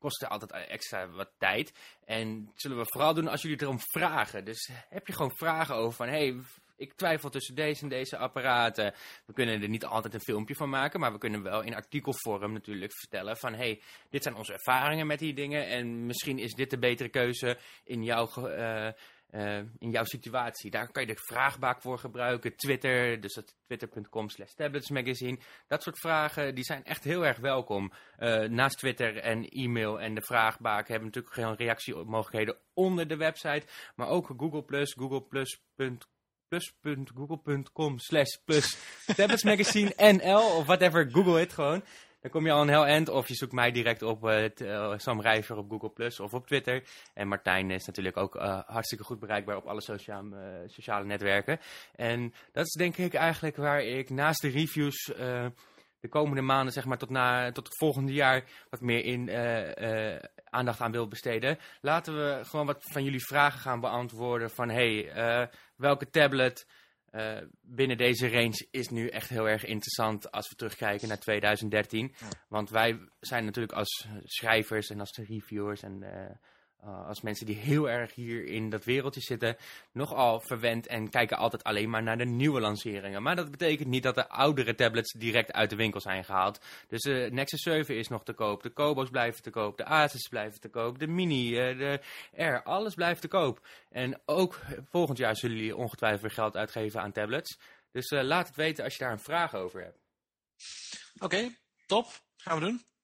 [0.05, 1.73] kosten altijd extra wat tijd.
[2.05, 4.45] En zullen we vooral doen als jullie erom vragen.
[4.45, 6.35] Dus heb je gewoon vragen over van, hey,
[6.77, 8.93] ik twijfel tussen deze en deze apparaten.
[9.25, 12.53] We kunnen er niet altijd een filmpje van maken, maar we kunnen wel in artikelvorm
[12.53, 16.69] natuurlijk vertellen van, hey, dit zijn onze ervaringen met die dingen en misschien is dit
[16.69, 18.29] de betere keuze in jouw...
[18.37, 18.87] Uh,
[19.35, 20.71] eh, in jouw situatie.
[20.71, 22.55] Daar kan je de vraagbaak voor gebruiken.
[22.55, 25.37] Twitter, dus twitter.com slash tabletsmagazine.
[25.67, 27.91] Dat soort vragen, die zijn echt heel erg welkom.
[28.19, 33.17] Uh, naast Twitter en e-mail en de vraagbaak hebben we natuurlijk geen reactiemogelijkheden onder de
[33.17, 33.65] website.
[33.95, 35.21] Maar ook Google+, Google+,
[36.47, 38.77] plus.google.com slash plus
[39.15, 41.83] tabletsmagazine NL of whatever, google het gewoon.
[42.25, 45.21] Dan kom je al een heel eind of je zoekt mij direct op uh, Sam
[45.21, 46.83] Rijver op Google Plus of op Twitter.
[47.13, 51.59] En Martijn is natuurlijk ook uh, hartstikke goed bereikbaar op alle sociale, sociale netwerken.
[51.95, 55.05] En dat is denk ik eigenlijk waar ik naast de reviews
[55.99, 59.29] de komende maanden, zeg maar tot, na, tot het volgende jaar, wat meer in
[60.49, 61.57] aandacht aan wil besteden.
[61.81, 65.11] Laten we gewoon wat van jullie vragen gaan beantwoorden van hey,
[65.75, 66.67] welke tablet
[67.15, 72.15] uh, binnen deze range is nu echt heel erg interessant als we terugkijken naar 2013.
[72.47, 76.03] Want wij zijn natuurlijk als schrijvers en als reviewers en
[76.85, 79.57] uh, als mensen die heel erg hier in dat wereldje zitten,
[79.91, 83.23] nogal verwend en kijken altijd alleen maar naar de nieuwe lanceringen.
[83.23, 86.59] Maar dat betekent niet dat de oudere tablets direct uit de winkel zijn gehaald.
[86.87, 90.27] Dus de Nexus 7 is nog te koop, de Kobo's blijven te koop, de Asus
[90.27, 91.99] blijven te koop, de Mini, uh, de
[92.37, 93.67] Air, alles blijft te koop.
[93.89, 97.59] En ook volgend jaar zullen jullie ongetwijfeld geld uitgeven aan tablets.
[97.91, 99.99] Dus laat het weten als je daar een vraag over hebt.
[101.19, 101.49] Oké,
[101.85, 102.07] top.
[102.37, 102.94] Gaan we doen.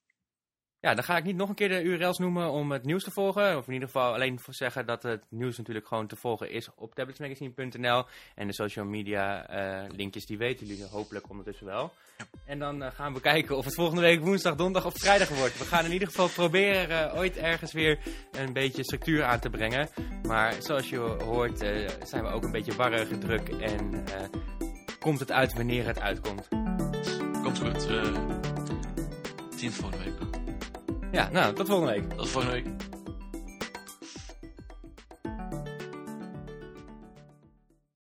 [0.81, 3.11] Ja, dan ga ik niet nog een keer de URL's noemen om het nieuws te
[3.11, 3.57] volgen.
[3.57, 6.95] Of in ieder geval alleen zeggen dat het nieuws natuurlijk gewoon te volgen is op
[6.95, 8.05] tabletsmagazine.nl.
[8.35, 11.93] En de social media uh, linkjes, die weten jullie hopelijk ondertussen wel.
[12.45, 15.57] En dan uh, gaan we kijken of het volgende week woensdag, donderdag of vrijdag wordt.
[15.57, 17.99] We gaan in ieder geval proberen uh, ooit ergens weer
[18.31, 19.89] een beetje structuur aan te brengen.
[20.27, 21.57] Maar zoals je hoort
[22.03, 24.03] zijn we ook een beetje warrig, druk en
[24.99, 26.47] komt het uit wanneer het uitkomt.
[27.43, 27.87] Komt goed.
[29.57, 30.40] tien volgende week.
[31.11, 32.09] Ja, nou, tot volgende week.
[32.17, 33.00] Tot volgende week.